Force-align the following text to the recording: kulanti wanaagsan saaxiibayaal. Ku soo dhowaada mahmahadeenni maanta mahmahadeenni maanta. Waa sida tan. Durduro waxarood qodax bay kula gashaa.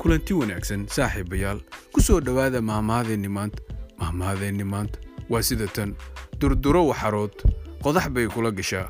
kulanti 0.00 0.32
wanaagsan 0.34 0.86
saaxiibayaal. 0.88 1.60
Ku 1.92 2.00
soo 2.00 2.20
dhowaada 2.20 2.60
mahmahadeenni 2.62 3.28
maanta 3.28 3.62
mahmahadeenni 4.00 4.64
maanta. 4.64 4.98
Waa 5.30 5.42
sida 5.42 5.66
tan. 5.66 5.94
Durduro 6.40 6.86
waxarood 6.90 7.34
qodax 7.82 8.08
bay 8.14 8.26
kula 8.28 8.50
gashaa. 8.50 8.88